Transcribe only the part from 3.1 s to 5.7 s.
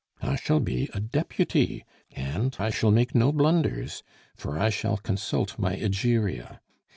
no blunders, for I shall consult